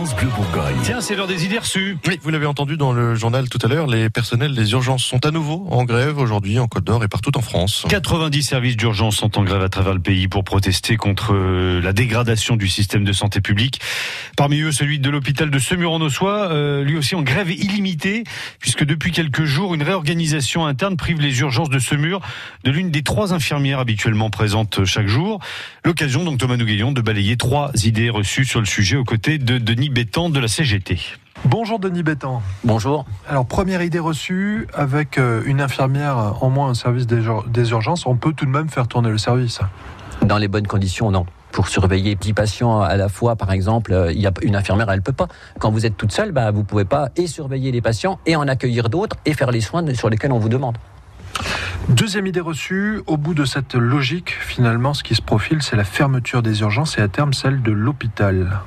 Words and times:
France 0.00 0.16
Bleu 0.16 0.30
Bourgogne. 0.34 0.76
Tiens, 0.82 1.02
c'est 1.02 1.14
l'heure 1.14 1.26
des 1.26 1.44
idées 1.44 1.58
reçues. 1.58 1.98
Oui, 2.08 2.18
vous 2.22 2.30
l'avez 2.30 2.46
entendu 2.46 2.78
dans 2.78 2.94
le 2.94 3.14
journal 3.14 3.50
tout 3.50 3.58
à 3.62 3.68
l'heure, 3.68 3.86
les 3.86 4.08
personnels 4.08 4.54
des 4.54 4.72
urgences 4.72 5.04
sont 5.04 5.26
à 5.26 5.30
nouveau 5.30 5.66
en 5.70 5.84
grève 5.84 6.16
aujourd'hui 6.16 6.58
en 6.58 6.68
Côte 6.68 6.84
d'Or 6.84 7.04
et 7.04 7.08
partout 7.08 7.36
en 7.36 7.42
France. 7.42 7.84
90 7.90 8.42
services 8.42 8.78
d'urgence 8.78 9.16
sont 9.16 9.38
en 9.38 9.44
grève 9.44 9.60
à 9.60 9.68
travers 9.68 9.92
le 9.92 10.00
pays 10.00 10.26
pour 10.26 10.42
protester 10.42 10.96
contre 10.96 11.34
euh, 11.34 11.82
la 11.82 11.92
dégradation 11.92 12.56
du 12.56 12.66
système 12.66 13.04
de 13.04 13.12
santé 13.12 13.42
publique. 13.42 13.78
Parmi 14.38 14.62
eux, 14.62 14.72
celui 14.72 15.00
de 15.00 15.10
l'hôpital 15.10 15.50
de 15.50 15.58
Semur-en-Ossois, 15.58 16.50
euh, 16.50 16.82
lui 16.82 16.96
aussi 16.96 17.14
en 17.14 17.20
grève 17.20 17.50
illimitée, 17.50 18.24
puisque 18.58 18.84
depuis 18.84 19.12
quelques 19.12 19.44
jours, 19.44 19.74
une 19.74 19.82
réorganisation 19.82 20.64
interne 20.64 20.96
prive 20.96 21.20
les 21.20 21.40
urgences 21.40 21.68
de 21.68 21.78
Semur 21.78 22.22
de 22.64 22.70
l'une 22.70 22.90
des 22.90 23.02
trois 23.02 23.34
infirmières 23.34 23.80
habituellement 23.80 24.30
présentes 24.30 24.86
chaque 24.86 25.08
jour. 25.08 25.40
L'occasion 25.84 26.24
donc 26.24 26.38
Thomas 26.38 26.56
Nouguillon 26.56 26.92
de 26.92 27.02
balayer 27.02 27.36
trois 27.36 27.70
idées 27.84 28.08
reçues 28.08 28.46
sur 28.46 28.60
le 28.60 28.66
sujet 28.66 28.96
aux 28.96 29.04
côtés 29.04 29.36
de 29.36 29.58
Denis 29.58 29.89
Bétan 29.90 30.30
de 30.30 30.38
la 30.38 30.46
CGT. 30.46 31.00
Bonjour 31.46 31.80
Denis 31.80 32.04
Bétan. 32.04 32.42
Bonjour. 32.62 33.06
Alors 33.28 33.44
première 33.44 33.82
idée 33.82 33.98
reçue, 33.98 34.68
avec 34.72 35.18
euh, 35.18 35.42
une 35.46 35.60
infirmière 35.60 36.36
en 36.40 36.48
moins 36.48 36.70
au 36.70 36.74
service 36.74 37.08
des, 37.08 37.22
des 37.48 37.70
urgences, 37.70 38.06
on 38.06 38.14
peut 38.14 38.32
tout 38.32 38.44
de 38.44 38.50
même 38.50 38.68
faire 38.68 38.86
tourner 38.86 39.10
le 39.10 39.18
service. 39.18 39.58
Dans 40.22 40.38
les 40.38 40.46
bonnes 40.46 40.68
conditions, 40.68 41.10
non 41.10 41.26
pour 41.50 41.66
surveiller 41.66 42.14
10 42.14 42.34
patients 42.34 42.80
à 42.80 42.96
la 42.96 43.08
fois, 43.08 43.34
par 43.34 43.50
exemple, 43.50 43.92
euh, 43.92 44.12
il 44.12 44.20
y 44.20 44.28
a 44.28 44.32
une 44.42 44.54
infirmière, 44.54 44.88
elle 44.92 45.02
peut 45.02 45.10
pas. 45.10 45.26
Quand 45.58 45.72
vous 45.72 45.84
êtes 45.84 45.96
toute 45.96 46.12
seule, 46.12 46.30
bah, 46.30 46.52
vous 46.52 46.62
pouvez 46.62 46.84
pas 46.84 47.08
et 47.16 47.26
surveiller 47.26 47.72
les 47.72 47.80
patients 47.80 48.20
et 48.26 48.36
en 48.36 48.46
accueillir 48.46 48.88
d'autres 48.88 49.16
et 49.26 49.34
faire 49.34 49.50
les 49.50 49.60
soins 49.60 49.84
sur 49.94 50.08
lesquels 50.08 50.30
on 50.30 50.38
vous 50.38 50.48
demande. 50.48 50.78
Deuxième 51.88 52.28
idée 52.28 52.38
reçue, 52.38 53.02
au 53.08 53.16
bout 53.16 53.34
de 53.34 53.44
cette 53.44 53.74
logique, 53.74 54.30
finalement, 54.40 54.94
ce 54.94 55.02
qui 55.02 55.16
se 55.16 55.22
profile, 55.22 55.60
c'est 55.60 55.74
la 55.74 55.82
fermeture 55.82 56.42
des 56.42 56.60
urgences 56.60 56.96
et 56.96 57.00
à 57.00 57.08
terme 57.08 57.32
celle 57.32 57.62
de 57.62 57.72
l'hôpital. 57.72 58.60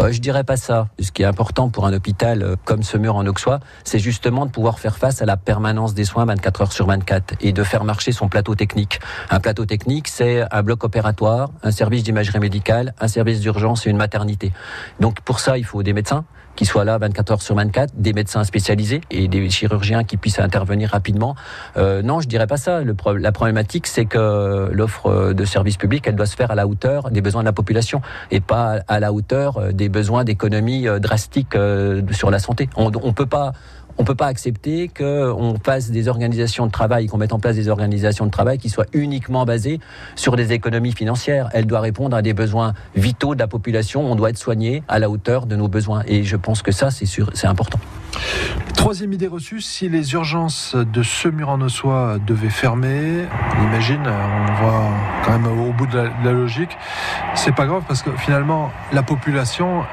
Euh, 0.00 0.10
je 0.10 0.20
dirais 0.20 0.44
pas 0.44 0.56
ça. 0.56 0.88
Ce 1.00 1.12
qui 1.12 1.22
est 1.22 1.26
important 1.26 1.68
pour 1.68 1.86
un 1.86 1.92
hôpital 1.92 2.42
euh, 2.42 2.56
comme 2.64 2.82
ce 2.82 2.96
mur 2.96 3.16
en 3.16 3.26
Auxois, 3.26 3.60
c'est 3.84 3.98
justement 3.98 4.46
de 4.46 4.50
pouvoir 4.50 4.78
faire 4.78 4.96
face 4.96 5.22
à 5.22 5.26
la 5.26 5.36
permanence 5.36 5.94
des 5.94 6.04
soins 6.04 6.24
24 6.24 6.62
heures 6.62 6.72
sur 6.72 6.86
24 6.86 7.34
et 7.40 7.52
de 7.52 7.62
faire 7.62 7.84
marcher 7.84 8.12
son 8.12 8.28
plateau 8.28 8.54
technique. 8.54 9.00
Un 9.30 9.40
plateau 9.40 9.64
technique, 9.64 10.08
c'est 10.08 10.44
un 10.50 10.62
bloc 10.62 10.84
opératoire, 10.84 11.50
un 11.62 11.70
service 11.70 12.02
d'imagerie 12.02 12.40
médicale, 12.40 12.94
un 13.00 13.08
service 13.08 13.40
d'urgence 13.40 13.86
et 13.86 13.90
une 13.90 13.96
maternité. 13.96 14.52
Donc 15.00 15.20
pour 15.20 15.40
ça, 15.40 15.58
il 15.58 15.64
faut 15.64 15.82
des 15.82 15.92
médecins, 15.92 16.24
qui 16.56 16.66
soient 16.66 16.84
là 16.84 16.98
24 16.98 17.32
heures 17.32 17.42
sur 17.42 17.54
24, 17.54 17.94
des 17.96 18.12
médecins 18.12 18.44
spécialisés 18.44 19.00
et 19.10 19.28
des 19.28 19.48
chirurgiens 19.50 20.04
qui 20.04 20.16
puissent 20.16 20.38
intervenir 20.38 20.90
rapidement. 20.90 21.34
Euh, 21.76 22.02
non, 22.02 22.20
je 22.20 22.28
dirais 22.28 22.46
pas 22.46 22.56
ça. 22.56 22.82
Le 22.82 22.94
la 23.18 23.32
problématique, 23.32 23.86
c'est 23.86 24.04
que 24.04 24.70
l'offre 24.72 25.32
de 25.32 25.44
services 25.44 25.76
publics, 25.76 26.04
elle 26.06 26.14
doit 26.14 26.26
se 26.26 26.36
faire 26.36 26.50
à 26.50 26.54
la 26.54 26.66
hauteur 26.66 27.10
des 27.10 27.20
besoins 27.20 27.42
de 27.42 27.46
la 27.46 27.52
population 27.52 28.00
et 28.30 28.40
pas 28.40 28.80
à 28.88 29.00
la 29.00 29.12
hauteur 29.12 29.58
euh, 29.58 29.72
des 29.72 29.88
besoins 29.88 30.24
d'économie 30.24 30.86
euh, 30.86 30.98
drastiques 30.98 31.56
euh, 31.56 32.02
sur 32.12 32.30
la 32.30 32.38
santé. 32.38 32.68
On, 32.76 32.90
on 33.02 33.12
peut 33.12 33.26
pas 33.26 33.52
on 33.98 34.04
peut 34.04 34.14
pas 34.14 34.26
accepter 34.26 34.88
qu'on 34.88 35.54
fasse 35.62 35.90
des 35.90 36.08
organisations 36.08 36.66
de 36.66 36.72
travail, 36.72 37.06
qu'on 37.06 37.18
mette 37.18 37.32
en 37.32 37.38
place 37.38 37.56
des 37.56 37.68
organisations 37.68 38.26
de 38.26 38.30
travail 38.30 38.58
qui 38.58 38.68
soient 38.68 38.86
uniquement 38.92 39.44
basées 39.44 39.80
sur 40.16 40.36
des 40.36 40.52
économies 40.52 40.92
financières. 40.92 41.48
Elle 41.52 41.66
doit 41.66 41.80
répondre 41.80 42.16
à 42.16 42.22
des 42.22 42.34
besoins 42.34 42.74
vitaux 42.94 43.34
de 43.34 43.40
la 43.40 43.48
population. 43.48 44.10
On 44.10 44.14
doit 44.14 44.30
être 44.30 44.38
soigné 44.38 44.82
à 44.88 44.98
la 44.98 45.10
hauteur 45.10 45.46
de 45.46 45.56
nos 45.56 45.68
besoins. 45.68 46.02
Et 46.06 46.24
je 46.24 46.36
pense 46.36 46.62
que 46.62 46.72
ça, 46.72 46.90
c'est 46.90 47.06
c'est 47.34 47.46
important. 47.46 47.78
Troisième 48.76 49.12
idée 49.12 49.26
reçue, 49.26 49.60
si 49.60 49.88
les 49.88 50.12
urgences 50.14 50.74
de 50.74 51.02
ce 51.02 51.28
mur 51.28 51.48
en 51.48 51.60
ossois 51.60 52.18
devaient 52.26 52.50
fermer, 52.50 53.24
imagine, 53.64 54.02
on 54.06 54.52
voit 54.62 54.90
quand 55.24 55.38
même 55.38 55.46
au 55.46 55.72
bout 55.72 55.86
de 55.86 55.96
la, 55.96 56.04
de 56.04 56.24
la 56.24 56.32
logique, 56.32 56.76
c'est 57.34 57.54
pas 57.54 57.66
grave 57.66 57.84
parce 57.86 58.02
que 58.02 58.10
finalement, 58.16 58.70
la 58.92 59.02
population, 59.02 59.84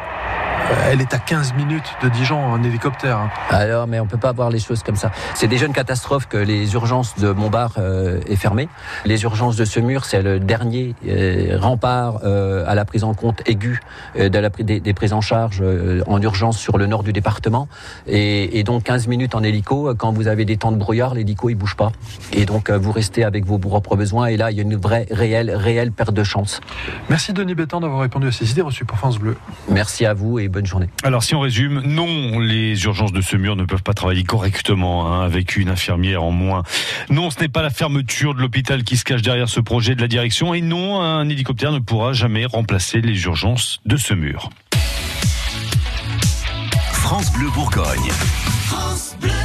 elle 0.91 1.01
est 1.01 1.13
à 1.13 1.19
15 1.19 1.53
minutes 1.53 1.95
de 2.03 2.09
Dijon 2.09 2.43
en 2.43 2.63
hélicoptère. 2.63 3.17
Hein. 3.17 3.29
Alors, 3.49 3.87
mais 3.87 3.99
on 3.99 4.05
peut 4.05 4.17
pas 4.17 4.31
voir 4.31 4.49
les 4.49 4.59
choses 4.59 4.83
comme 4.83 4.95
ça. 4.95 5.11
C'est 5.35 5.47
déjà 5.47 5.65
une 5.65 5.73
catastrophe 5.73 6.27
que 6.27 6.37
les 6.37 6.73
urgences 6.73 7.17
de 7.17 7.31
Montbard 7.31 7.73
euh, 7.77 8.19
aient 8.27 8.35
fermé. 8.35 8.69
Les 9.05 9.23
urgences 9.23 9.55
de 9.55 9.65
Semur, 9.65 10.05
c'est 10.05 10.21
le 10.21 10.39
dernier 10.39 10.95
euh, 11.07 11.57
rempart 11.59 12.19
euh, 12.23 12.63
à 12.67 12.75
la 12.75 12.85
prise 12.85 13.03
en 13.03 13.13
compte 13.13 13.41
aiguë 13.47 13.79
euh, 14.17 14.29
de 14.29 14.39
la, 14.39 14.49
des, 14.49 14.79
des, 14.79 14.93
prises 14.93 15.13
en 15.13 15.21
charge 15.21 15.59
euh, 15.61 16.01
en 16.07 16.21
urgence 16.21 16.57
sur 16.57 16.77
le 16.77 16.85
nord 16.85 17.03
du 17.03 17.13
département. 17.13 17.67
Et, 18.07 18.59
et, 18.59 18.63
donc 18.63 18.83
15 18.83 19.07
minutes 19.07 19.35
en 19.35 19.43
hélico, 19.43 19.93
quand 19.95 20.11
vous 20.11 20.27
avez 20.27 20.45
des 20.45 20.57
temps 20.57 20.71
de 20.71 20.77
brouillard, 20.77 21.13
l'hélico 21.13 21.49
il 21.49 21.55
bouge 21.55 21.75
pas. 21.75 21.91
Et 22.33 22.45
donc 22.45 22.69
vous 22.69 22.91
restez 22.91 23.23
avec 23.23 23.45
vos 23.45 23.57
propres 23.57 23.95
besoins. 23.95 24.27
Et 24.27 24.37
là, 24.37 24.51
il 24.51 24.57
y 24.57 24.59
a 24.59 24.63
une 24.63 24.75
vraie, 24.75 25.07
réelle, 25.11 25.51
réelle 25.51 25.91
perte 25.91 26.13
de 26.13 26.23
chance. 26.23 26.61
Merci 27.09 27.33
Denis 27.33 27.55
Bétan 27.55 27.79
d'avoir 27.79 28.01
répondu 28.01 28.27
à 28.27 28.31
ces 28.31 28.51
idées 28.51 28.61
reçues 28.61 28.85
pour 28.85 28.97
France 28.97 29.17
Bleu. 29.17 29.35
Merci 29.69 30.05
à 30.05 30.13
vous 30.13 30.39
et 30.39 30.47
bonne 30.47 30.58
journée. 30.65 30.87
Alors 31.03 31.23
si 31.23 31.35
on 31.35 31.39
résume, 31.39 31.81
non, 31.85 32.39
les 32.39 32.83
urgences 32.83 33.13
de 33.13 33.21
ce 33.21 33.35
mur 33.35 33.55
ne 33.55 33.65
peuvent 33.65 33.83
pas 33.83 33.93
travailler 33.93 34.23
correctement 34.23 35.11
hein, 35.11 35.21
avec 35.21 35.55
une 35.55 35.69
infirmière 35.69 36.23
en 36.23 36.31
moins. 36.31 36.63
Non, 37.09 37.29
ce 37.29 37.39
n'est 37.39 37.47
pas 37.47 37.61
la 37.61 37.69
fermeture 37.69 38.33
de 38.33 38.41
l'hôpital 38.41 38.83
qui 38.83 38.97
se 38.97 39.03
cache 39.03 39.21
derrière 39.21 39.49
ce 39.49 39.59
projet 39.59 39.95
de 39.95 40.01
la 40.01 40.07
direction. 40.07 40.53
Et 40.53 40.61
non, 40.61 41.01
un 41.01 41.27
hélicoptère 41.29 41.71
ne 41.71 41.79
pourra 41.79 42.13
jamais 42.13 42.45
remplacer 42.45 43.01
les 43.01 43.23
urgences 43.23 43.79
de 43.85 43.97
ce 43.97 44.13
mur. 44.13 44.49
France 46.93 47.31
Bleu 47.33 47.49
Bourgogne. 47.53 48.09
France 48.67 49.15
Bleu. 49.19 49.38